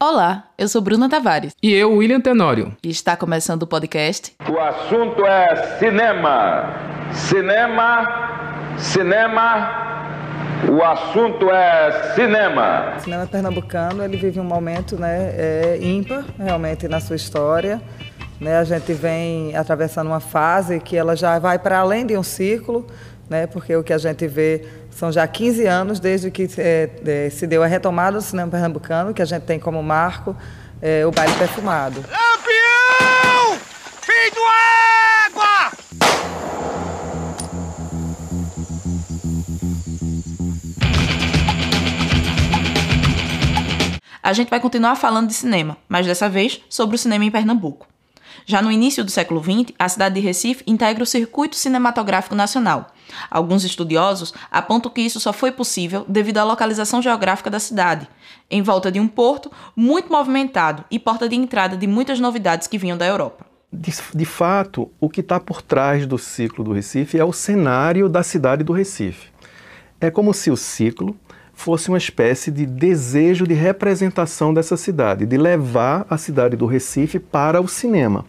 Olá, 0.00 0.44
eu 0.56 0.68
sou 0.68 0.80
Bruna 0.80 1.08
Tavares. 1.08 1.56
E 1.60 1.72
eu, 1.74 1.92
William 1.92 2.20
Tenório. 2.20 2.72
E 2.84 2.88
está 2.88 3.16
começando 3.16 3.64
o 3.64 3.66
podcast. 3.66 4.32
O 4.48 4.56
assunto 4.60 5.26
é 5.26 5.76
cinema. 5.80 6.72
Cinema, 7.12 8.76
cinema. 8.78 9.88
O 10.70 10.84
assunto 10.84 11.50
é 11.50 12.12
cinema. 12.14 12.94
O 12.96 13.00
cinema 13.00 13.26
pernambucano 13.26 14.04
ele 14.04 14.16
vive 14.16 14.38
um 14.38 14.44
momento 14.44 14.96
né, 14.96 15.34
é, 15.36 15.78
ímpar 15.82 16.24
realmente 16.38 16.86
na 16.86 17.00
sua 17.00 17.16
história. 17.16 17.82
Né, 18.40 18.56
a 18.56 18.62
gente 18.62 18.92
vem 18.92 19.56
atravessando 19.56 20.06
uma 20.06 20.20
fase 20.20 20.78
que 20.78 20.96
ela 20.96 21.16
já 21.16 21.40
vai 21.40 21.58
para 21.58 21.80
além 21.80 22.06
de 22.06 22.16
um 22.16 22.22
ciclo, 22.22 22.86
né, 23.28 23.48
porque 23.48 23.74
o 23.74 23.82
que 23.82 23.92
a 23.92 23.98
gente 23.98 24.28
vê 24.28 24.64
são 24.92 25.10
já 25.10 25.26
15 25.26 25.66
anos 25.66 25.98
desde 25.98 26.30
que 26.30 26.48
é, 26.56 26.88
é, 27.04 27.30
se 27.30 27.48
deu 27.48 27.64
a 27.64 27.66
retomada 27.66 28.16
do 28.16 28.22
cinema 28.22 28.48
pernambucano, 28.48 29.12
que 29.12 29.20
a 29.20 29.24
gente 29.24 29.42
tem 29.42 29.58
como 29.58 29.82
marco 29.82 30.36
é, 30.80 31.04
o 31.04 31.10
baile 31.10 31.34
perfumado. 31.34 32.00
Lampião! 32.00 33.58
Feito 34.02 34.40
água! 35.26 35.72
A 44.22 44.32
gente 44.32 44.48
vai 44.48 44.60
continuar 44.60 44.94
falando 44.94 45.26
de 45.26 45.34
cinema, 45.34 45.76
mas 45.88 46.06
dessa 46.06 46.28
vez 46.28 46.60
sobre 46.68 46.94
o 46.94 46.98
cinema 46.98 47.24
em 47.24 47.30
Pernambuco. 47.32 47.97
Já 48.46 48.62
no 48.62 48.70
início 48.70 49.04
do 49.04 49.10
século 49.10 49.42
XX, 49.42 49.74
a 49.78 49.88
cidade 49.88 50.14
de 50.16 50.20
Recife 50.20 50.64
integra 50.66 51.02
o 51.02 51.06
circuito 51.06 51.56
cinematográfico 51.56 52.34
nacional. 52.34 52.92
Alguns 53.30 53.64
estudiosos 53.64 54.34
apontam 54.50 54.90
que 54.90 55.00
isso 55.00 55.20
só 55.20 55.32
foi 55.32 55.50
possível 55.50 56.04
devido 56.08 56.38
à 56.38 56.44
localização 56.44 57.00
geográfica 57.00 57.50
da 57.50 57.60
cidade, 57.60 58.08
em 58.50 58.62
volta 58.62 58.90
de 58.92 59.00
um 59.00 59.08
porto 59.08 59.50
muito 59.74 60.12
movimentado 60.12 60.84
e 60.90 60.98
porta 60.98 61.28
de 61.28 61.36
entrada 61.36 61.76
de 61.76 61.86
muitas 61.86 62.20
novidades 62.20 62.66
que 62.66 62.78
vinham 62.78 62.98
da 62.98 63.06
Europa. 63.06 63.46
De, 63.72 63.92
de 64.14 64.24
fato, 64.24 64.90
o 64.98 65.10
que 65.10 65.20
está 65.20 65.38
por 65.38 65.60
trás 65.60 66.06
do 66.06 66.18
ciclo 66.18 66.64
do 66.64 66.72
Recife 66.72 67.18
é 67.18 67.24
o 67.24 67.32
cenário 67.32 68.08
da 68.08 68.22
cidade 68.22 68.64
do 68.64 68.72
Recife. 68.72 69.30
É 70.00 70.10
como 70.10 70.32
se 70.32 70.50
o 70.50 70.56
ciclo 70.56 71.14
fosse 71.58 71.88
uma 71.88 71.98
espécie 71.98 72.52
de 72.52 72.64
desejo 72.64 73.44
de 73.44 73.52
representação 73.52 74.54
dessa 74.54 74.76
cidade, 74.76 75.26
de 75.26 75.36
levar 75.36 76.06
a 76.08 76.16
cidade 76.16 76.56
do 76.56 76.66
Recife 76.66 77.18
para 77.18 77.60
o 77.60 77.66
cinema. 77.66 78.24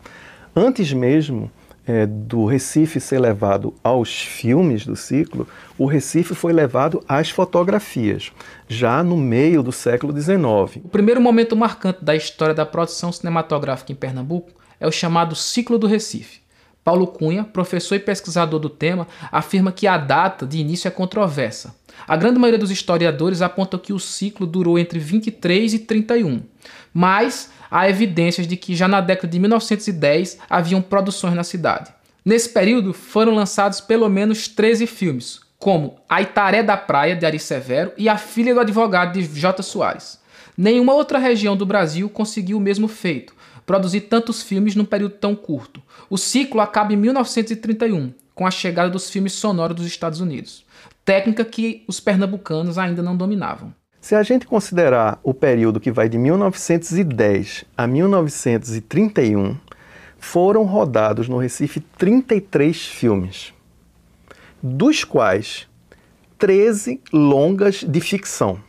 Antes 0.55 0.91
mesmo 0.91 1.51
é, 1.85 2.07
do 2.07 2.45
Recife 2.45 2.99
ser 2.99 3.19
levado 3.19 3.71
aos 3.83 4.19
filmes 4.19 4.83
do 4.83 4.95
ciclo, 4.95 5.47
o 5.77 5.85
Recife 5.85 6.33
foi 6.33 6.51
levado 6.51 7.03
às 7.07 7.29
fotografias, 7.29 8.31
já 8.67 9.03
no 9.03 9.15
meio 9.15 9.61
do 9.61 9.71
século 9.71 10.11
XIX. 10.11 10.83
O 10.83 10.89
primeiro 10.89 11.21
momento 11.21 11.55
marcante 11.55 12.03
da 12.03 12.15
história 12.15 12.55
da 12.55 12.65
produção 12.65 13.11
cinematográfica 13.11 13.91
em 13.91 13.95
Pernambuco 13.95 14.49
é 14.79 14.87
o 14.87 14.91
chamado 14.91 15.35
Ciclo 15.35 15.77
do 15.77 15.85
Recife. 15.85 16.41
Paulo 16.89 17.05
Cunha, 17.05 17.43
professor 17.43 17.93
e 17.93 17.99
pesquisador 17.99 18.59
do 18.59 18.67
tema, 18.67 19.07
afirma 19.31 19.71
que 19.71 19.85
a 19.85 19.95
data 19.95 20.43
de 20.43 20.57
início 20.57 20.87
é 20.87 20.91
controversa. 20.91 21.75
A 22.07 22.17
grande 22.17 22.39
maioria 22.39 22.57
dos 22.57 22.71
historiadores 22.71 23.43
aponta 23.43 23.77
que 23.77 23.93
o 23.93 23.99
ciclo 23.99 24.47
durou 24.47 24.79
entre 24.79 24.97
23 24.97 25.75
e 25.75 25.79
31, 25.79 26.41
mas 26.91 27.51
há 27.69 27.87
evidências 27.87 28.47
de 28.47 28.57
que 28.57 28.75
já 28.75 28.87
na 28.87 29.01
década 29.01 29.27
de 29.27 29.37
1910 29.37 30.39
haviam 30.49 30.81
produções 30.81 31.35
na 31.35 31.43
cidade. 31.43 31.91
Nesse 32.25 32.49
período 32.49 32.91
foram 32.91 33.35
lançados 33.35 33.79
pelo 33.79 34.09
menos 34.09 34.47
13 34.47 34.87
filmes, 34.87 35.41
como 35.59 35.99
A 36.09 36.23
Itaré 36.23 36.63
da 36.63 36.75
Praia, 36.75 37.15
de 37.15 37.23
Ari 37.23 37.37
Severo, 37.37 37.91
e 37.99 38.09
A 38.09 38.17
Filha 38.17 38.55
do 38.55 38.61
Advogado, 38.61 39.13
de 39.13 39.39
J. 39.39 39.61
Soares. 39.61 40.17
Nenhuma 40.57 40.95
outra 40.95 41.19
região 41.19 41.55
do 41.55 41.67
Brasil 41.67 42.09
conseguiu 42.09 42.57
o 42.57 42.59
mesmo 42.59 42.87
feito, 42.87 43.35
produzir 43.69 44.01
tantos 44.01 44.41
filmes 44.41 44.73
num 44.73 44.83
período 44.83 45.13
tão 45.13 45.35
curto. 45.35 45.79
O 46.09 46.17
ciclo 46.17 46.59
acaba 46.59 46.91
em 46.91 46.95
1931, 46.95 48.11
com 48.33 48.47
a 48.47 48.49
chegada 48.49 48.89
dos 48.89 49.11
filmes 49.11 49.33
sonoros 49.33 49.75
dos 49.75 49.85
Estados 49.85 50.19
Unidos, 50.19 50.65
técnica 51.05 51.45
que 51.45 51.83
os 51.87 51.99
pernambucanos 51.99 52.79
ainda 52.79 53.03
não 53.03 53.15
dominavam. 53.15 53.71
Se 54.01 54.15
a 54.15 54.23
gente 54.23 54.47
considerar 54.47 55.19
o 55.21 55.35
período 55.35 55.79
que 55.79 55.91
vai 55.91 56.09
de 56.09 56.17
1910 56.17 57.63
a 57.77 57.85
1931, 57.85 59.55
foram 60.17 60.63
rodados 60.63 61.29
no 61.29 61.37
Recife 61.37 61.79
33 61.79 62.87
filmes, 62.87 63.53
dos 64.63 65.03
quais 65.03 65.67
13 66.39 66.99
longas 67.13 67.83
de 67.87 68.01
ficção 68.01 68.67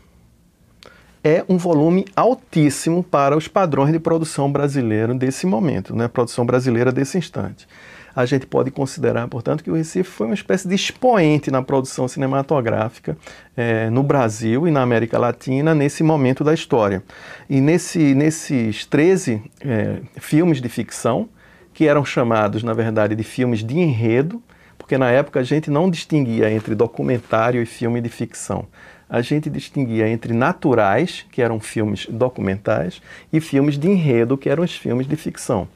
é 1.22 1.44
um 1.48 1.56
volume 1.56 2.06
altíssimo 2.16 3.02
para 3.02 3.36
os 3.36 3.46
padrões 3.46 3.92
de 3.92 3.98
produção 3.98 4.50
brasileiro 4.50 5.14
desse 5.14 5.46
momento, 5.46 5.94
né? 5.94 6.08
produção 6.08 6.46
brasileira 6.46 6.90
desse 6.90 7.18
instante. 7.18 7.68
A 8.14 8.26
gente 8.26 8.46
pode 8.46 8.70
considerar, 8.70 9.28
portanto, 9.28 9.62
que 9.62 9.70
o 9.70 9.74
Recife 9.74 10.10
foi 10.10 10.26
uma 10.26 10.34
espécie 10.34 10.66
de 10.66 10.74
expoente 10.74 11.50
na 11.50 11.62
produção 11.62 12.08
cinematográfica 12.08 13.16
é, 13.56 13.88
no 13.88 14.02
Brasil 14.02 14.66
e 14.66 14.70
na 14.70 14.82
América 14.82 15.16
Latina 15.16 15.74
nesse 15.74 16.02
momento 16.02 16.42
da 16.42 16.52
história. 16.52 17.04
E 17.48 17.60
nesse, 17.60 18.14
nesses 18.14 18.84
13 18.84 19.42
é, 19.60 20.00
filmes 20.16 20.60
de 20.60 20.68
ficção, 20.68 21.28
que 21.72 21.86
eram 21.86 22.04
chamados, 22.04 22.64
na 22.64 22.72
verdade, 22.72 23.14
de 23.14 23.22
filmes 23.22 23.62
de 23.62 23.78
enredo, 23.78 24.42
porque 24.76 24.98
na 24.98 25.08
época 25.10 25.38
a 25.38 25.44
gente 25.44 25.70
não 25.70 25.88
distinguia 25.88 26.50
entre 26.50 26.74
documentário 26.74 27.62
e 27.62 27.66
filme 27.66 28.00
de 28.00 28.08
ficção 28.08 28.66
a 29.10 29.20
gente 29.20 29.50
distinguia 29.50 30.08
entre 30.08 30.32
naturais, 30.32 31.26
que 31.32 31.42
eram 31.42 31.58
filmes 31.58 32.06
documentais, 32.06 33.02
e 33.32 33.40
filmes 33.40 33.76
de 33.76 33.88
enredo, 33.88 34.38
que 34.38 34.48
eram 34.48 34.62
os 34.62 34.76
filmes 34.76 35.06
de 35.06 35.16
ficção. 35.16 35.66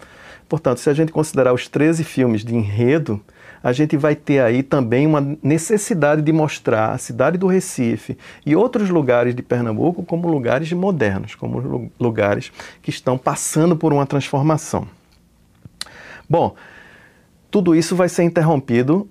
Portanto, 0.49 0.79
se 0.79 0.89
a 0.89 0.95
gente 0.95 1.11
considerar 1.11 1.53
os 1.53 1.67
13 1.67 2.05
filmes 2.05 2.45
de 2.45 2.55
enredo, 2.55 3.21
a 3.61 3.73
gente 3.73 3.97
vai 3.97 4.15
ter 4.15 4.41
aí 4.41 4.63
também 4.63 5.07
uma 5.07 5.37
necessidade 5.43 6.23
de 6.23 6.33
mostrar 6.33 6.93
a 6.93 6.99
cidade 6.99 7.37
do 7.37 7.47
Recife 7.47 8.17
e 8.45 8.55
outros 8.55 8.91
lugares 8.91 9.35
de 9.35 9.43
Pernambuco 9.43 10.05
como 10.05 10.29
lugares 10.29 10.71
modernos, 10.73 11.35
como 11.35 11.91
lugares 11.99 12.53
que 12.83 12.91
estão 12.91 13.19
passando 13.19 13.75
por 13.75 13.93
uma 13.93 14.07
transformação. 14.07 14.87
Bom, 16.29 16.55
tudo 17.51 17.75
isso 17.75 17.97
vai 17.97 18.09
ser 18.09 18.23
interrompido 18.23 19.09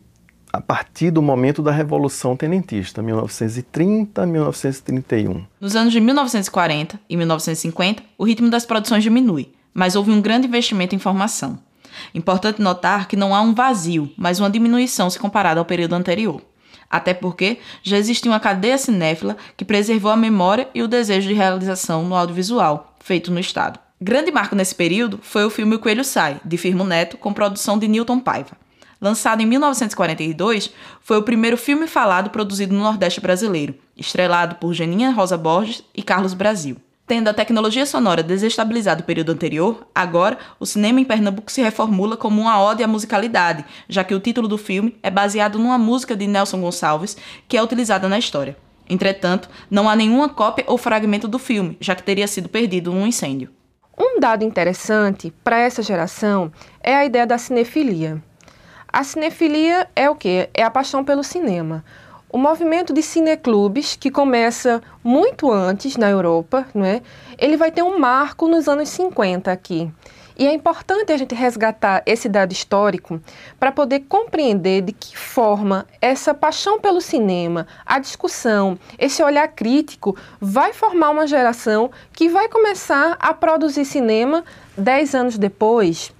a 0.54 0.62
partir 0.62 1.10
do 1.10 1.20
momento 1.20 1.64
da 1.64 1.72
Revolução 1.72 2.38
Tenentista, 2.38 3.02
1930 3.02 4.24
1931. 4.24 5.44
Nos 5.60 5.76
anos 5.76 5.92
de 5.92 6.00
1940 6.00 7.00
e 7.10 7.18
1950, 7.18 8.04
o 8.20 8.24
ritmo 8.24 8.52
das 8.52 8.64
produções 8.64 9.02
diminui, 9.02 9.52
mas 9.74 9.96
houve 9.96 10.12
um 10.12 10.22
grande 10.22 10.46
investimento 10.46 10.94
em 10.94 11.00
formação. 11.00 11.58
Importante 12.14 12.62
notar 12.62 13.08
que 13.08 13.16
não 13.16 13.34
há 13.34 13.42
um 13.42 13.56
vazio, 13.56 14.12
mas 14.16 14.40
uma 14.40 14.50
diminuição 14.50 15.10
se 15.10 15.18
comparado 15.18 15.60
ao 15.60 15.66
período 15.66 15.96
anterior. 15.96 16.40
Até 16.88 17.16
porque 17.16 17.58
já 17.82 17.98
existe 17.98 18.30
uma 18.30 18.40
cadeia 18.40 18.78
cinéfila 18.78 19.36
que 19.58 19.66
preservou 19.66 20.12
a 20.12 20.16
memória 20.16 20.70
e 20.76 20.84
o 20.84 20.88
desejo 20.88 21.30
de 21.30 21.34
realização 21.34 22.04
no 22.04 22.16
audiovisual, 22.16 22.96
feito 23.00 23.32
no 23.32 23.40
Estado. 23.40 23.80
Grande 24.00 24.32
marco 24.32 24.56
nesse 24.56 24.76
período 24.76 25.20
foi 25.24 25.46
o 25.46 25.50
filme 25.50 25.76
O 25.76 25.80
Coelho 25.80 26.04
Sai, 26.04 26.40
de 26.46 26.58
Firmo 26.58 26.84
Neto, 26.84 27.18
com 27.18 27.34
produção 27.34 27.80
de 27.80 27.88
Newton 27.88 28.20
Paiva 28.20 28.63
lançado 29.04 29.42
em 29.42 29.46
1942, 29.46 30.72
foi 31.02 31.18
o 31.18 31.24
primeiro 31.24 31.58
filme 31.58 31.88
falado 31.88 32.30
produzido 32.30 32.74
no 32.74 32.82
Nordeste 32.82 33.20
brasileiro, 33.20 33.76
estrelado 33.98 34.56
por 34.56 34.74
Geninha 34.74 35.12
Rosa 35.12 35.38
Borges 35.38 35.84
e 35.94 36.02
Carlos 36.02 36.34
Brasil. 36.34 36.78
Tendo 37.06 37.28
a 37.28 37.34
tecnologia 37.34 37.86
sonora 37.86 38.24
desestabilizado 38.24 39.02
o 39.02 39.06
período 39.06 39.34
anterior, 39.34 39.86
agora 39.94 40.38
o 40.58 40.66
cinema 40.66 41.02
em 41.02 41.04
Pernambuco 41.04 41.52
se 41.52 41.62
reformula 41.62 42.16
como 42.16 42.42
uma 42.42 42.64
ode 42.64 42.82
à 42.82 42.88
musicalidade, 42.88 43.66
já 43.90 44.06
que 44.06 44.16
o 44.16 44.22
título 44.22 44.48
do 44.48 44.58
filme 44.58 44.96
é 45.04 45.12
baseado 45.12 45.60
numa 45.60 45.78
música 45.78 46.16
de 46.16 46.26
Nelson 46.26 46.62
Gonçalves 46.62 47.18
que 47.46 47.58
é 47.58 47.62
utilizada 47.62 48.08
na 48.08 48.18
história. 48.18 48.56
Entretanto, 48.90 49.50
não 49.70 49.90
há 49.90 49.98
nenhuma 49.98 50.30
cópia 50.30 50.64
ou 50.66 50.78
fragmento 50.78 51.28
do 51.28 51.38
filme, 51.38 51.76
já 51.82 51.94
que 51.94 52.04
teria 52.04 52.28
sido 52.28 52.48
perdido 52.48 52.94
num 52.94 53.06
incêndio. 53.06 53.50
Um 54.00 54.18
dado 54.18 54.46
interessante 54.46 55.34
para 55.44 55.60
essa 55.60 55.84
geração 55.84 56.50
é 56.82 56.96
a 56.96 57.06
ideia 57.06 57.28
da 57.28 57.38
cinefilia. 57.38 58.24
A 58.94 59.04
cinefilia 59.04 59.90
é 59.96 60.08
o 60.08 60.14
quê? 60.14 60.52
É 60.54 60.62
a 60.62 60.70
paixão 60.70 61.04
pelo 61.04 61.24
cinema. 61.24 61.84
O 62.30 62.38
movimento 62.38 62.94
de 62.94 63.02
cineclubes, 63.02 63.96
que 63.96 64.12
começa 64.12 64.84
muito 65.04 65.52
antes 65.52 65.98
na 65.98 66.12
Europa, 66.12 66.68
não 66.76 66.86
é? 66.86 67.02
ele 67.40 67.58
vai 67.58 67.72
ter 67.72 67.82
um 67.82 67.98
marco 67.98 68.48
nos 68.48 68.68
anos 68.68 68.90
50 68.90 69.52
aqui. 69.52 69.92
E 70.38 70.46
é 70.46 70.54
importante 70.54 71.12
a 71.12 71.18
gente 71.18 71.34
resgatar 71.34 72.04
esse 72.06 72.30
dado 72.30 72.52
histórico 72.52 73.20
para 73.60 73.72
poder 73.72 74.02
compreender 74.02 74.84
de 74.84 74.92
que 74.92 75.18
forma 75.18 75.88
essa 76.00 76.32
paixão 76.32 76.80
pelo 76.80 77.02
cinema, 77.02 77.66
a 77.84 77.98
discussão, 77.98 78.78
esse 79.00 79.24
olhar 79.24 79.48
crítico 79.48 80.16
vai 80.40 80.72
formar 80.72 81.10
uma 81.10 81.26
geração 81.26 81.90
que 82.12 82.30
vai 82.30 82.48
começar 82.48 83.18
a 83.20 83.34
produzir 83.34 83.86
cinema 83.86 84.44
dez 84.78 85.16
anos 85.16 85.36
depois, 85.36 86.14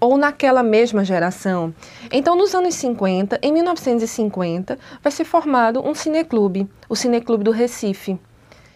ou 0.00 0.16
naquela 0.16 0.62
mesma 0.62 1.04
geração. 1.04 1.74
Então, 2.10 2.34
nos 2.34 2.54
anos 2.54 2.74
50, 2.74 3.38
em 3.42 3.52
1950, 3.52 4.78
vai 5.02 5.12
ser 5.12 5.24
formado 5.24 5.86
um 5.86 5.94
cineclube, 5.94 6.66
o 6.88 6.96
Cineclube 6.96 7.44
do 7.44 7.50
Recife. 7.50 8.18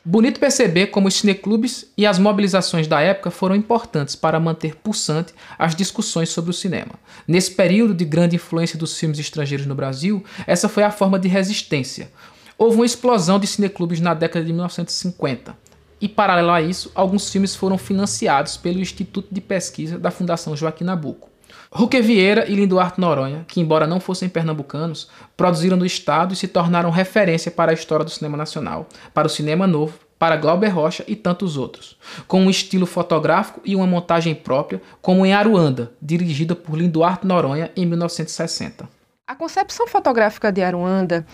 Bonito 0.07 0.39
perceber 0.39 0.89
como 0.89 1.09
os 1.09 1.15
cineclubes 1.15 1.87
e 1.97 2.05
as 2.05 2.19
mobilizações 2.19 2.87
da 2.87 3.01
época 3.01 3.31
foram 3.31 3.57
importantes 3.57 4.15
para 4.15 4.39
manter 4.39 4.77
pulsante 4.77 5.33
as 5.59 5.75
discussões 5.75 6.29
sobre 6.29 6.51
o 6.51 6.55
cinema. 6.55 6.93
Nesse 7.27 7.53
período 7.53 7.95
de 7.95 8.05
grande 8.05 8.37
influência 8.37 8.79
dos 8.79 8.99
filmes 8.99 9.19
estrangeiros 9.19 9.65
no 9.65 9.75
Brasil, 9.75 10.23
essa 10.47 10.69
foi 10.69 10.83
a 10.83 10.91
forma 10.91 11.19
de 11.19 11.27
resistência. 11.27 12.11
Houve 12.59 12.77
uma 12.77 12.85
explosão 12.85 13.39
de 13.39 13.47
cineclubes 13.47 13.99
na 13.99 14.13
década 14.13 14.45
de 14.45 14.53
1950. 14.53 15.57
E, 16.05 16.09
paralelo 16.09 16.51
a 16.51 16.61
isso, 16.61 16.93
alguns 16.95 17.31
filmes 17.31 17.57
foram 17.57 17.79
financiados 17.79 18.59
pelo 18.59 18.79
Instituto 18.79 19.29
de 19.33 19.41
Pesquisa 19.41 19.99
da 19.99 20.11
Fundação 20.11 20.55
Joaquim 20.55 20.85
Nabuco. 20.85 21.31
Ruque 21.73 21.99
Vieira 22.03 22.45
e 22.47 22.55
Linduarte 22.55 23.01
Noronha, 23.01 23.47
que 23.49 23.59
embora 23.59 23.87
não 23.87 23.99
fossem 23.99 24.29
pernambucanos, 24.29 25.09
produziram 25.35 25.79
no 25.79 25.87
estado 25.87 26.35
e 26.35 26.37
se 26.37 26.47
tornaram 26.47 26.91
referência 26.91 27.51
para 27.51 27.71
a 27.71 27.75
história 27.75 28.05
do 28.05 28.11
cinema 28.11 28.37
nacional, 28.37 28.87
para 29.15 29.27
o 29.27 29.31
cinema 29.31 29.67
novo, 29.67 29.99
para 30.19 30.37
Glauber 30.37 30.69
Rocha 30.69 31.03
e 31.09 31.17
tantos 31.17 31.57
outros, 31.57 31.97
com 32.29 32.43
um 32.43 32.51
estilo 32.51 32.85
fotográfico 32.85 33.63
e 33.65 33.75
uma 33.75 33.87
montagem 33.87 34.35
própria, 34.35 34.83
como 35.01 35.25
em 35.25 35.33
Aruanda, 35.33 35.91
dirigida 36.03 36.55
por 36.55 36.77
Linduarte 36.77 37.27
Noronha 37.27 37.73
em 37.75 37.87
1960. 37.87 38.87
A 39.27 39.35
concepção 39.35 39.89
fotográfica 39.89 40.53
de 40.53 40.63
Aruanda 40.63 41.27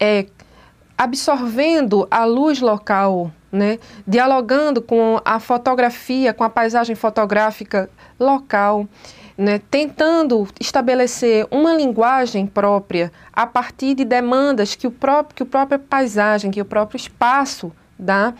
é 0.00 0.26
absorvendo 0.98 2.08
a 2.10 2.24
luz 2.24 2.60
local, 2.60 3.30
né, 3.56 3.78
dialogando 4.06 4.80
com 4.80 5.20
a 5.24 5.40
fotografia, 5.40 6.32
com 6.32 6.44
a 6.44 6.50
paisagem 6.50 6.94
fotográfica 6.94 7.90
local 8.20 8.86
né, 9.36 9.60
tentando 9.70 10.48
estabelecer 10.58 11.46
uma 11.50 11.74
linguagem 11.74 12.46
própria 12.46 13.12
a 13.32 13.46
partir 13.46 13.94
de 13.94 14.04
demandas 14.04 14.74
que 14.74 14.86
o 14.86 14.90
próprio 14.90 15.36
que 15.36 15.42
o 15.42 15.46
própria 15.46 15.78
paisagem, 15.78 16.50
que 16.50 16.60
o 16.60 16.64
próprio 16.64 16.96
espaço 16.96 17.70
dá, 17.98 18.32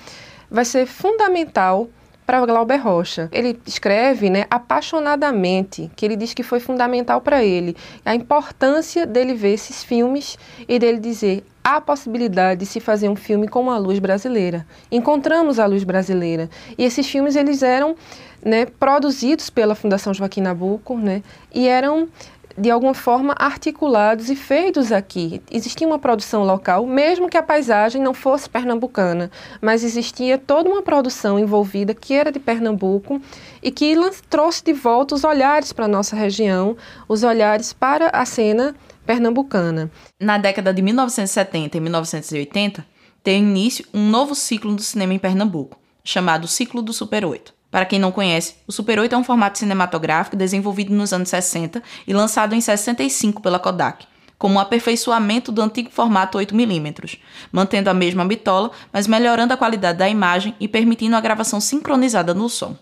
vai 0.50 0.64
ser 0.64 0.86
fundamental 0.86 1.88
para 2.26 2.44
Glauber 2.44 2.76
Rocha. 2.76 3.28
Ele 3.32 3.58
escreve 3.64 4.28
né, 4.28 4.46
apaixonadamente, 4.50 5.90
que 5.94 6.04
ele 6.04 6.16
diz 6.16 6.34
que 6.34 6.42
foi 6.42 6.58
fundamental 6.58 7.20
para 7.20 7.44
ele, 7.44 7.76
a 8.04 8.14
importância 8.14 9.06
dele 9.06 9.34
ver 9.34 9.54
esses 9.54 9.84
filmes 9.84 10.36
e 10.68 10.78
dele 10.78 10.98
dizer 10.98 11.44
há 11.62 11.80
possibilidade 11.80 12.60
de 12.60 12.66
se 12.66 12.78
fazer 12.78 13.08
um 13.08 13.16
filme 13.16 13.48
com 13.48 13.70
a 13.70 13.78
luz 13.78 13.98
brasileira. 13.98 14.64
Encontramos 14.90 15.58
a 15.58 15.66
luz 15.66 15.82
brasileira. 15.82 16.48
E 16.78 16.84
esses 16.84 17.08
filmes 17.08 17.34
eles 17.34 17.60
eram 17.60 17.96
né, 18.44 18.66
produzidos 18.66 19.50
pela 19.50 19.74
Fundação 19.74 20.14
Joaquim 20.14 20.40
Nabuco, 20.40 20.96
né, 20.96 21.24
e 21.52 21.66
eram 21.66 22.08
de 22.56 22.70
alguma 22.70 22.94
forma 22.94 23.34
articulados 23.38 24.30
e 24.30 24.36
feitos 24.36 24.90
aqui. 24.90 25.42
Existia 25.50 25.86
uma 25.86 25.98
produção 25.98 26.44
local, 26.44 26.86
mesmo 26.86 27.28
que 27.28 27.36
a 27.36 27.42
paisagem 27.42 28.00
não 28.00 28.14
fosse 28.14 28.48
pernambucana, 28.48 29.30
mas 29.60 29.84
existia 29.84 30.38
toda 30.38 30.68
uma 30.68 30.82
produção 30.82 31.38
envolvida 31.38 31.94
que 31.94 32.14
era 32.14 32.32
de 32.32 32.38
Pernambuco 32.38 33.20
e 33.62 33.70
que 33.70 33.94
trouxe 34.30 34.64
de 34.64 34.72
volta 34.72 35.14
os 35.14 35.24
olhares 35.24 35.72
para 35.72 35.84
a 35.84 35.88
nossa 35.88 36.16
região, 36.16 36.76
os 37.08 37.22
olhares 37.22 37.72
para 37.72 38.08
a 38.08 38.24
cena 38.24 38.74
pernambucana. 39.04 39.90
Na 40.20 40.38
década 40.38 40.72
de 40.72 40.82
1970 40.82 41.76
e 41.76 41.80
1980, 41.80 42.86
tem 43.22 43.42
início 43.42 43.84
um 43.92 44.08
novo 44.08 44.34
ciclo 44.34 44.74
do 44.74 44.82
cinema 44.82 45.14
em 45.14 45.18
Pernambuco, 45.18 45.78
chamado 46.04 46.48
Ciclo 46.48 46.82
do 46.82 46.92
Super 46.92 47.24
8. 47.24 47.55
Para 47.70 47.84
quem 47.84 47.98
não 47.98 48.12
conhece, 48.12 48.54
o 48.66 48.72
Super 48.72 48.98
8 48.98 49.14
é 49.14 49.18
um 49.18 49.24
formato 49.24 49.58
cinematográfico 49.58 50.36
desenvolvido 50.36 50.94
nos 50.94 51.12
anos 51.12 51.28
60 51.28 51.82
e 52.06 52.12
lançado 52.12 52.54
em 52.54 52.60
65 52.60 53.42
pela 53.42 53.58
Kodak, 53.58 54.06
como 54.38 54.54
um 54.54 54.60
aperfeiçoamento 54.60 55.50
do 55.50 55.62
antigo 55.62 55.90
formato 55.90 56.38
8mm, 56.38 57.18
mantendo 57.50 57.90
a 57.90 57.94
mesma 57.94 58.24
bitola, 58.24 58.70
mas 58.92 59.06
melhorando 59.06 59.52
a 59.52 59.56
qualidade 59.56 59.98
da 59.98 60.08
imagem 60.08 60.54
e 60.60 60.68
permitindo 60.68 61.16
a 61.16 61.20
gravação 61.20 61.60
sincronizada 61.60 62.32
no 62.32 62.48
som. 62.48 62.76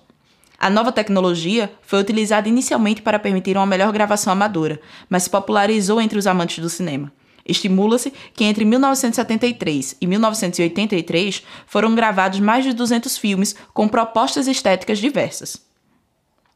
A 0.58 0.70
nova 0.70 0.92
tecnologia 0.92 1.72
foi 1.82 2.00
utilizada 2.00 2.48
inicialmente 2.48 3.02
para 3.02 3.18
permitir 3.18 3.56
uma 3.56 3.66
melhor 3.66 3.92
gravação 3.92 4.32
amadora, 4.32 4.80
mas 5.08 5.24
se 5.24 5.30
popularizou 5.30 6.00
entre 6.00 6.18
os 6.18 6.26
amantes 6.26 6.58
do 6.58 6.70
cinema. 6.70 7.12
Estimula-se 7.46 8.12
que 8.32 8.44
entre 8.44 8.64
1973 8.64 9.96
e 10.00 10.06
1983 10.06 11.42
foram 11.66 11.94
gravados 11.94 12.40
mais 12.40 12.64
de 12.64 12.72
200 12.72 13.18
filmes 13.18 13.54
com 13.72 13.86
propostas 13.86 14.46
estéticas 14.46 14.98
diversas. 14.98 15.62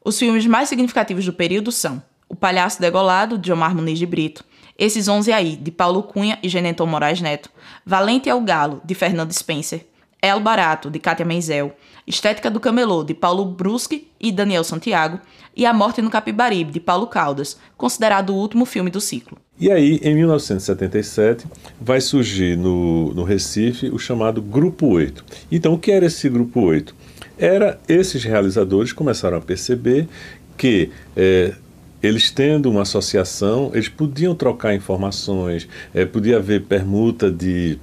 Os 0.03 0.17
filmes 0.17 0.45
mais 0.45 0.69
significativos 0.69 1.25
do 1.25 1.33
período 1.33 1.71
são 1.71 2.01
O 2.27 2.35
Palhaço 2.35 2.81
Degolado, 2.81 3.37
de 3.37 3.51
Omar 3.51 3.75
Muniz 3.75 3.99
de 3.99 4.05
Brito, 4.05 4.43
Esses 4.77 5.07
Onze 5.07 5.31
Aí, 5.31 5.55
de 5.55 5.69
Paulo 5.69 6.03
Cunha 6.03 6.39
e 6.41 6.49
Geneton 6.49 6.85
Moraes 6.85 7.21
Neto, 7.21 7.51
Valente 7.85 8.29
é 8.29 8.33
o 8.33 8.41
Galo, 8.41 8.81
de 8.83 8.95
Fernando 8.95 9.31
Spencer, 9.31 9.85
El 10.21 10.39
Barato, 10.41 10.89
de 10.89 10.99
Kátia 10.99 11.25
Menzel, 11.25 11.73
Estética 12.05 12.49
do 12.49 12.59
Camelô, 12.59 13.03
de 13.03 13.13
Paulo 13.13 13.45
Bruschi 13.45 14.07
e 14.19 14.31
Daniel 14.31 14.63
Santiago, 14.63 15.19
e 15.55 15.65
A 15.65 15.73
Morte 15.73 16.01
no 16.01 16.09
Capibaribe, 16.09 16.71
de 16.71 16.79
Paulo 16.79 17.07
Caldas, 17.07 17.57
considerado 17.77 18.31
o 18.31 18.35
último 18.35 18.65
filme 18.65 18.89
do 18.89 18.99
ciclo. 18.99 19.37
E 19.59 19.71
aí, 19.71 19.99
em 20.03 20.15
1977, 20.15 21.45
vai 21.79 22.01
surgir 22.01 22.57
no, 22.57 23.13
no 23.13 23.23
Recife 23.23 23.89
o 23.89 23.99
chamado 23.99 24.41
Grupo 24.41 24.87
8. 24.87 25.23
Então, 25.51 25.73
o 25.73 25.79
que 25.79 25.91
era 25.91 26.05
esse 26.05 26.29
Grupo 26.29 26.61
8? 26.61 26.95
Era 27.37 27.79
esses 27.87 28.23
realizadores 28.23 28.93
começaram 28.93 29.37
a 29.37 29.41
perceber 29.41 30.07
que 30.57 30.89
é, 31.15 31.53
eles 32.01 32.31
tendo 32.31 32.69
uma 32.69 32.83
associação, 32.83 33.71
eles 33.73 33.89
podiam 33.89 34.33
trocar 34.33 34.73
informações, 34.73 35.67
é, 35.93 36.05
podia 36.05 36.37
haver 36.37 36.63
permuta 36.63 37.31
de 37.31 37.77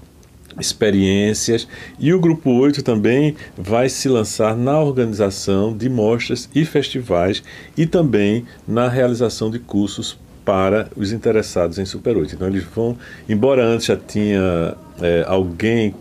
experiências 0.58 1.67
e 1.99 2.12
o 2.12 2.20
grupo 2.20 2.50
8 2.50 2.82
também 2.82 3.37
vai 3.56 3.88
se 3.88 4.08
lançar 4.08 4.56
na 4.56 4.81
organização 4.81 5.76
de 5.76 5.88
mostras 5.88 6.49
e 6.55 6.64
festivais 6.64 7.43
e 7.76 7.87
também 7.87 8.44
na 8.67 8.88
realização 8.88 9.50
de 9.50 9.58
cursos 9.58 10.19
para 10.44 10.88
os 10.97 11.12
interessados 11.12 11.79
em 11.79 11.85
Super 11.85 12.17
8. 12.17 12.37
Então 12.37 12.47
eles 12.47 12.62
vão, 12.62 12.97
embora 13.29 13.64
antes 13.64 13.87
já 13.87 13.97
tinha 13.97 14.76
é, 15.03 15.25
alguém, 15.26 15.93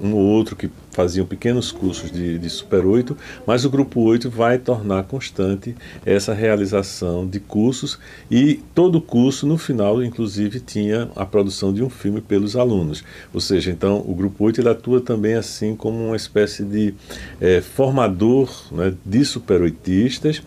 um 0.00 0.12
ou 0.12 0.20
outro 0.20 0.56
que 0.56 0.70
faziam 0.90 1.26
pequenos 1.26 1.72
cursos 1.72 2.10
de, 2.10 2.38
de, 2.38 2.50
Super 2.50 2.86
8, 2.86 3.16
mas 3.46 3.64
o 3.64 3.70
Grupo 3.70 4.00
8 4.00 4.30
vai 4.30 4.58
tornar 4.58 5.04
constante 5.04 5.74
essa 6.04 6.32
realização 6.32 7.26
de 7.26 7.40
cursos 7.40 7.98
e 8.30 8.60
todo 8.74 9.00
curso, 9.00 9.46
no 9.46 9.58
final, 9.58 10.02
inclusive, 10.02 10.60
tinha 10.60 11.10
a 11.16 11.26
produção 11.26 11.72
de 11.72 11.82
um 11.82 11.90
filme 11.90 12.20
pelos 12.20 12.56
alunos. 12.56 13.04
Ou 13.32 13.40
seja, 13.40 13.70
então 13.70 14.04
o 14.06 14.14
Grupo 14.14 14.44
8 14.44 14.60
ele 14.60 14.68
atua 14.68 15.00
também 15.00 15.34
assim 15.34 15.74
como 15.74 16.06
uma 16.06 16.16
espécie 16.16 16.64
de 16.64 16.94
é, 17.40 17.60
formador 17.60 18.50
né, 18.72 18.94
de 19.04 19.24
super 19.24 19.62
oitistas 19.62 20.42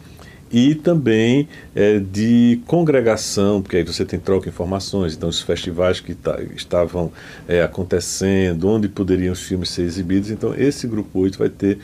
e 0.51 0.75
também 0.75 1.47
é, 1.75 1.99
de 1.99 2.59
congregação, 2.65 3.61
porque 3.61 3.77
aí 3.77 3.83
você 3.83 4.05
tem 4.05 4.19
troca 4.19 4.43
de 4.43 4.49
informações, 4.49 5.15
então 5.15 5.29
os 5.29 5.41
festivais 5.41 5.99
que 5.99 6.13
tá, 6.15 6.39
estavam 6.55 7.11
é, 7.47 7.61
acontecendo, 7.61 8.69
onde 8.69 8.87
poderiam 8.87 9.33
os 9.33 9.41
filmes 9.41 9.69
ser 9.69 9.83
exibidos, 9.83 10.31
então 10.31 10.53
esse 10.55 10.87
grupo 10.87 11.19
8 11.19 11.37
vai 11.37 11.49
ter 11.49 11.79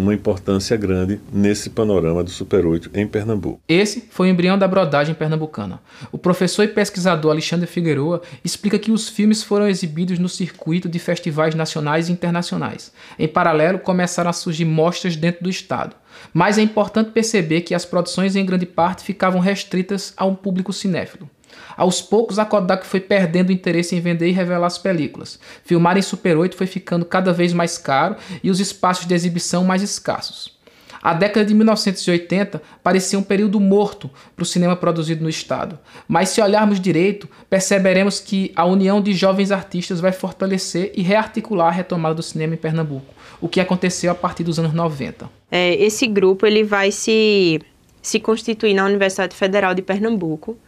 uma 0.00 0.14
importância 0.14 0.76
grande 0.76 1.20
nesse 1.32 1.70
panorama 1.70 2.24
do 2.24 2.30
Super 2.30 2.66
8 2.66 2.90
em 2.94 3.06
Pernambuco. 3.06 3.60
Esse 3.68 4.08
foi 4.10 4.28
o 4.28 4.30
embrião 4.30 4.58
da 4.58 4.66
brodagem 4.66 5.14
pernambucana. 5.14 5.80
O 6.10 6.18
professor 6.18 6.62
e 6.62 6.68
pesquisador 6.68 7.30
Alexandre 7.30 7.66
Figueroa 7.66 8.22
explica 8.44 8.78
que 8.78 8.90
os 8.90 9.08
filmes 9.08 9.42
foram 9.42 9.68
exibidos 9.68 10.18
no 10.18 10.28
circuito 10.28 10.88
de 10.88 10.98
festivais 10.98 11.54
nacionais 11.54 12.08
e 12.08 12.12
internacionais. 12.12 12.92
Em 13.18 13.28
paralelo, 13.28 13.78
começaram 13.78 14.30
a 14.30 14.32
surgir 14.32 14.64
mostras 14.64 15.16
dentro 15.16 15.44
do 15.44 15.50
estado. 15.50 15.94
Mas 16.32 16.58
é 16.58 16.62
importante 16.62 17.10
perceber 17.10 17.60
que 17.60 17.74
as 17.74 17.84
produções 17.84 18.36
em 18.36 18.44
grande 18.44 18.66
parte 18.66 19.04
ficavam 19.04 19.40
restritas 19.40 20.12
a 20.16 20.24
um 20.24 20.34
público 20.34 20.72
cinéfilo. 20.72 21.28
Aos 21.76 22.02
poucos, 22.02 22.38
a 22.38 22.44
Kodak 22.44 22.86
foi 22.86 23.00
perdendo 23.00 23.52
interesse 23.52 23.96
em 23.96 24.00
vender 24.00 24.28
e 24.28 24.32
revelar 24.32 24.66
as 24.66 24.78
películas. 24.78 25.38
Filmar 25.64 25.96
em 25.96 26.02
Super 26.02 26.36
8 26.36 26.56
foi 26.56 26.66
ficando 26.66 27.04
cada 27.04 27.32
vez 27.32 27.52
mais 27.52 27.78
caro 27.78 28.16
e 28.42 28.50
os 28.50 28.60
espaços 28.60 29.06
de 29.06 29.14
exibição 29.14 29.64
mais 29.64 29.82
escassos. 29.82 30.60
A 31.02 31.14
década 31.14 31.46
de 31.46 31.54
1980 31.54 32.60
parecia 32.82 33.18
um 33.18 33.22
período 33.22 33.58
morto 33.58 34.10
para 34.36 34.42
o 34.42 34.46
cinema 34.46 34.76
produzido 34.76 35.22
no 35.22 35.30
estado, 35.30 35.78
mas 36.06 36.28
se 36.28 36.42
olharmos 36.42 36.78
direito, 36.78 37.26
perceberemos 37.48 38.20
que 38.20 38.52
a 38.54 38.66
união 38.66 39.00
de 39.00 39.14
jovens 39.14 39.50
artistas 39.50 39.98
vai 39.98 40.12
fortalecer 40.12 40.92
e 40.94 41.00
rearticular 41.00 41.68
a 41.68 41.70
retomada 41.70 42.14
do 42.14 42.22
cinema 42.22 42.52
em 42.52 42.58
Pernambuco, 42.58 43.14
o 43.40 43.48
que 43.48 43.60
aconteceu 43.60 44.12
a 44.12 44.14
partir 44.14 44.44
dos 44.44 44.58
anos 44.58 44.74
90. 44.74 45.30
É, 45.50 45.74
esse 45.76 46.06
grupo 46.06 46.46
ele 46.46 46.62
vai 46.62 46.92
se, 46.92 47.62
se 48.02 48.20
constituir 48.20 48.74
na 48.74 48.84
Universidade 48.84 49.34
Federal 49.34 49.74
de 49.74 49.80
Pernambuco, 49.80 50.58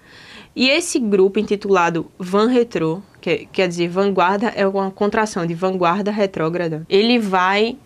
e 0.55 0.69
esse 0.69 0.99
grupo 0.99 1.39
intitulado 1.39 2.11
Van 2.19 2.49
Retro, 2.49 3.03
que 3.21 3.47
quer 3.53 3.69
dizer 3.69 3.89
vanguarda, 3.89 4.49
é 4.49 4.67
uma 4.67 4.91
contração 4.91 5.47
de 5.47 5.55
vanguarda 5.55 6.11
retrógrada, 6.11 6.85
ele 6.89 7.19
vai 7.19 7.77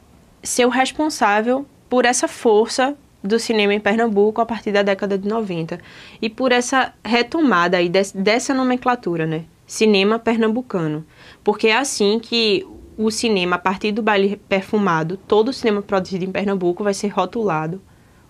ser 0.42 0.66
o 0.66 0.70
responsável 0.70 1.66
por 1.88 2.04
essa 2.04 2.26
força 2.26 2.96
do 3.22 3.38
cinema 3.38 3.74
em 3.74 3.80
Pernambuco 3.80 4.40
a 4.40 4.46
partir 4.46 4.72
da 4.72 4.82
década 4.82 5.18
de 5.18 5.28
90 5.28 5.80
e 6.20 6.28
por 6.28 6.52
essa 6.52 6.92
retomada 7.04 7.76
aí 7.76 7.88
dessa 7.88 8.54
nomenclatura, 8.54 9.26
né? 9.26 9.44
Cinema 9.66 10.18
pernambucano. 10.18 11.04
Porque 11.42 11.68
é 11.68 11.76
assim 11.76 12.20
que 12.20 12.64
o 12.96 13.10
cinema, 13.10 13.56
a 13.56 13.58
partir 13.58 13.90
do 13.90 14.02
baile 14.02 14.36
perfumado, 14.48 15.16
todo 15.16 15.48
o 15.48 15.52
cinema 15.52 15.82
produzido 15.82 16.24
em 16.24 16.30
Pernambuco 16.30 16.84
vai 16.84 16.94
ser 16.94 17.08
rotulado 17.08 17.80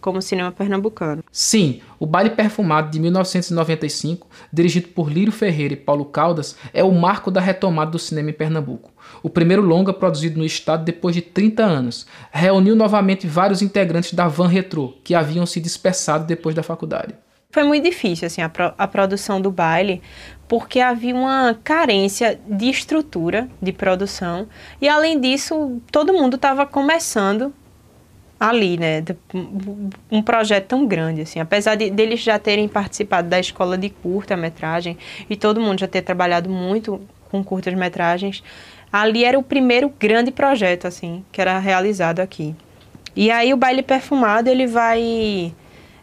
como 0.06 0.22
cinema 0.22 0.52
pernambucano. 0.52 1.24
Sim, 1.32 1.80
o 1.98 2.06
Baile 2.06 2.30
Perfumado 2.30 2.92
de 2.92 3.00
1995, 3.00 4.28
dirigido 4.52 4.86
por 4.86 5.10
Lírio 5.10 5.32
Ferreira 5.32 5.74
e 5.74 5.76
Paulo 5.76 6.04
Caldas, 6.04 6.54
é 6.72 6.84
o 6.84 6.92
marco 6.92 7.28
da 7.28 7.40
retomada 7.40 7.90
do 7.90 7.98
cinema 7.98 8.30
em 8.30 8.32
Pernambuco. 8.32 8.92
O 9.20 9.28
primeiro 9.28 9.62
longa 9.62 9.92
produzido 9.92 10.38
no 10.38 10.44
estado 10.44 10.84
depois 10.84 11.12
de 11.12 11.22
30 11.22 11.64
anos. 11.64 12.06
Reuniu 12.30 12.76
novamente 12.76 13.26
vários 13.26 13.62
integrantes 13.62 14.14
da 14.14 14.28
Van 14.28 14.46
Retro, 14.46 14.94
que 15.02 15.12
haviam 15.12 15.44
se 15.44 15.58
dispersado 15.58 16.24
depois 16.24 16.54
da 16.54 16.62
faculdade. 16.62 17.12
Foi 17.50 17.64
muito 17.64 17.82
difícil 17.82 18.28
assim, 18.28 18.42
a, 18.42 18.48
pro, 18.48 18.72
a 18.78 18.86
produção 18.86 19.40
do 19.40 19.50
baile, 19.50 20.00
porque 20.46 20.78
havia 20.78 21.16
uma 21.16 21.58
carência 21.64 22.38
de 22.46 22.70
estrutura 22.70 23.48
de 23.60 23.72
produção 23.72 24.46
e 24.80 24.88
além 24.88 25.20
disso 25.20 25.80
todo 25.90 26.12
mundo 26.12 26.36
estava 26.36 26.64
começando 26.64 27.52
ali, 28.38 28.78
né, 28.78 29.02
um 30.10 30.22
projeto 30.22 30.66
tão 30.66 30.86
grande, 30.86 31.22
assim, 31.22 31.40
apesar 31.40 31.74
de 31.74 31.90
deles 31.90 32.20
já 32.20 32.38
terem 32.38 32.68
participado 32.68 33.28
da 33.28 33.40
escola 33.40 33.78
de 33.78 33.88
curta-metragem 33.88 34.96
e 35.28 35.36
todo 35.36 35.60
mundo 35.60 35.80
já 35.80 35.88
ter 35.88 36.02
trabalhado 36.02 36.50
muito 36.50 37.00
com 37.30 37.42
curtas-metragens, 37.42 38.42
ali 38.92 39.24
era 39.24 39.38
o 39.38 39.42
primeiro 39.42 39.92
grande 39.98 40.30
projeto, 40.30 40.86
assim, 40.86 41.24
que 41.32 41.40
era 41.40 41.58
realizado 41.58 42.20
aqui. 42.20 42.54
E 43.14 43.30
aí 43.30 43.52
o 43.54 43.56
baile 43.56 43.82
perfumado, 43.82 44.50
ele 44.50 44.66
vai, 44.66 45.54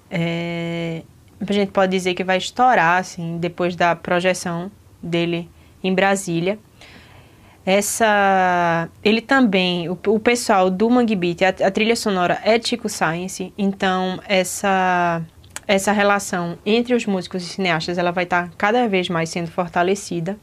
é, 0.09 1.03
a 1.47 1.53
gente 1.53 1.71
pode 1.71 1.91
dizer 1.91 2.15
que 2.15 2.23
vai 2.23 2.37
estourar, 2.37 2.99
assim, 2.99 3.37
depois 3.37 3.75
da 3.75 3.95
projeção 3.95 4.71
dele 5.01 5.47
em 5.83 5.93
Brasília 5.93 6.57
essa 7.65 8.89
ele 9.03 9.22
também 9.22 9.89
o, 9.89 9.98
o 10.08 10.20
pessoal 10.20 10.70
do 10.70 10.89
Mangue 10.89 11.15
Beat 11.15 11.41
a, 11.43 11.67
a, 11.67 11.72
trilha 11.72 11.96
sonora 11.96 12.39
é 12.43 12.62
Chico 12.62 12.89
Science 12.89 13.53
então 13.58 14.20
essa 14.27 15.22
essa 15.67 15.91
relação 15.91 16.58
entre 16.65 16.93
os 16.93 17.05
músicos 17.05 17.43
e 17.43 17.46
cineastas 17.46 17.98
ela 17.98 18.12
vai 18.12 18.25
estar 18.25 18.50
tá 18.50 18.53
cada 18.58 18.88
vez 18.88 19.10
mais 19.10 19.29
sendo 19.29 19.50
fortalecida. 19.50 20.38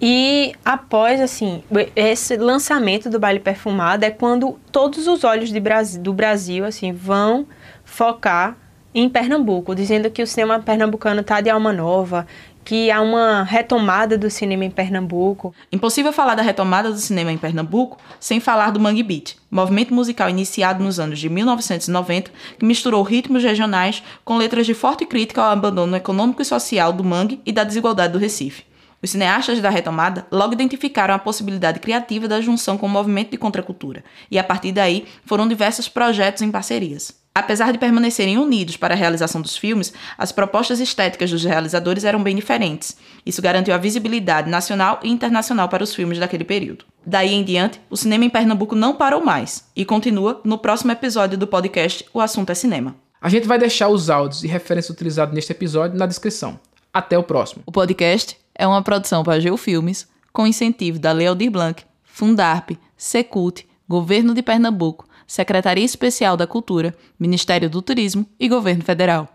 E 0.00 0.52
após 0.64 1.20
assim 1.20 1.62
esse 1.94 2.36
lançamento 2.36 3.08
do 3.08 3.20
baile 3.20 3.38
perfumado 3.38 4.04
é 4.04 4.10
quando 4.10 4.58
todos 4.70 5.06
os 5.06 5.22
olhos 5.22 5.50
do 5.98 6.12
Brasil 6.12 6.64
assim 6.64 6.92
vão 6.92 7.46
focar 7.84 8.56
em 8.94 9.08
Pernambuco, 9.08 9.74
dizendo 9.74 10.10
que 10.10 10.22
o 10.22 10.26
cinema 10.26 10.60
pernambucano 10.60 11.22
está 11.22 11.40
de 11.40 11.48
alma 11.48 11.72
nova, 11.72 12.26
que 12.64 12.90
há 12.90 13.00
uma 13.00 13.42
retomada 13.42 14.16
do 14.16 14.30
cinema 14.30 14.64
em 14.64 14.70
Pernambuco. 14.70 15.54
Impossível 15.70 16.12
falar 16.12 16.34
da 16.34 16.42
retomada 16.42 16.90
do 16.90 16.98
cinema 16.98 17.32
em 17.32 17.38
Pernambuco 17.38 17.98
sem 18.20 18.40
falar 18.40 18.70
do 18.70 18.80
Mangue 18.80 19.02
Beat, 19.02 19.36
movimento 19.50 19.92
musical 19.92 20.28
iniciado 20.28 20.82
nos 20.82 21.00
anos 21.00 21.18
de 21.18 21.28
1990 21.28 22.30
que 22.58 22.64
misturou 22.64 23.02
ritmos 23.02 23.42
regionais 23.42 24.02
com 24.24 24.36
letras 24.36 24.66
de 24.66 24.74
forte 24.74 25.04
crítica 25.04 25.42
ao 25.42 25.50
abandono 25.50 25.96
econômico 25.96 26.42
e 26.42 26.44
social 26.44 26.92
do 26.92 27.04
mangue 27.04 27.40
e 27.44 27.52
da 27.52 27.64
desigualdade 27.64 28.12
do 28.12 28.18
Recife. 28.18 28.64
Os 29.02 29.10
cineastas 29.10 29.60
da 29.60 29.68
retomada 29.68 30.26
logo 30.30 30.52
identificaram 30.52 31.12
a 31.12 31.18
possibilidade 31.18 31.80
criativa 31.80 32.28
da 32.28 32.40
junção 32.40 32.78
com 32.78 32.86
o 32.86 32.88
movimento 32.88 33.32
de 33.32 33.36
contracultura, 33.36 34.04
e 34.30 34.38
a 34.38 34.44
partir 34.44 34.70
daí 34.70 35.06
foram 35.26 35.48
diversos 35.48 35.88
projetos 35.88 36.40
em 36.40 36.52
parcerias. 36.52 37.21
Apesar 37.34 37.72
de 37.72 37.78
permanecerem 37.78 38.36
unidos 38.36 38.76
para 38.76 38.92
a 38.92 38.96
realização 38.96 39.40
dos 39.40 39.56
filmes, 39.56 39.92
as 40.18 40.30
propostas 40.30 40.80
estéticas 40.80 41.30
dos 41.30 41.42
realizadores 41.42 42.04
eram 42.04 42.22
bem 42.22 42.36
diferentes. 42.36 42.96
Isso 43.24 43.40
garantiu 43.40 43.74
a 43.74 43.78
visibilidade 43.78 44.50
nacional 44.50 45.00
e 45.02 45.10
internacional 45.10 45.66
para 45.66 45.82
os 45.82 45.94
filmes 45.94 46.18
daquele 46.18 46.44
período. 46.44 46.84
Daí 47.06 47.32
em 47.32 47.42
diante, 47.42 47.80
o 47.88 47.96
cinema 47.96 48.26
em 48.26 48.30
Pernambuco 48.30 48.74
não 48.74 48.94
parou 48.94 49.24
mais 49.24 49.64
e 49.74 49.84
continua 49.84 50.42
no 50.44 50.58
próximo 50.58 50.92
episódio 50.92 51.38
do 51.38 51.46
podcast 51.46 52.04
O 52.12 52.20
Assunto 52.20 52.50
é 52.50 52.54
Cinema. 52.54 52.94
A 53.18 53.30
gente 53.30 53.48
vai 53.48 53.58
deixar 53.58 53.88
os 53.88 54.10
áudios 54.10 54.44
e 54.44 54.46
referências 54.46 54.90
utilizados 54.90 55.34
neste 55.34 55.52
episódio 55.52 55.98
na 55.98 56.06
descrição. 56.06 56.60
Até 56.92 57.16
o 57.16 57.22
próximo. 57.22 57.62
O 57.64 57.72
podcast 57.72 58.36
é 58.54 58.66
uma 58.66 58.82
produção 58.82 59.24
para 59.24 59.40
Geofilmes 59.40 60.06
com 60.32 60.46
incentivo 60.46 60.98
da 60.98 61.12
Lei 61.12 61.26
Aldir 61.26 61.50
Blanc, 61.50 61.82
Fundarp, 62.04 62.72
Secult, 62.96 63.66
Governo 63.88 64.34
de 64.34 64.42
Pernambuco, 64.42 65.06
Secretaria 65.26 65.84
Especial 65.84 66.36
da 66.36 66.46
Cultura, 66.46 66.94
Ministério 67.18 67.68
do 67.68 67.82
Turismo 67.82 68.26
e 68.38 68.48
Governo 68.48 68.84
Federal. 68.84 69.28